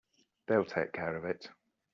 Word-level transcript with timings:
They'll 0.47 0.65
take 0.65 0.93
care 0.93 1.15
of 1.15 1.25
it. 1.25 1.47